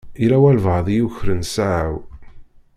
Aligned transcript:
Yella 0.21 0.37
walebɛaḍ 0.43 0.87
i 0.89 0.95
yukren 0.95 1.41
ssaɛa-w. 1.45 1.95